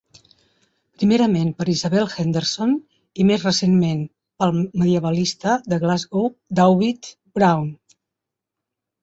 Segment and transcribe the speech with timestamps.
[1.01, 2.73] Primerament per Isabel Henderson,
[3.23, 4.01] i més recentment
[4.45, 6.27] pel medievalista de Glasgow,
[6.63, 7.71] Dauvit Broun.